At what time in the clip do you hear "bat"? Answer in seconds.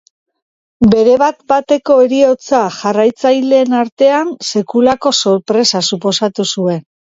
1.21-1.37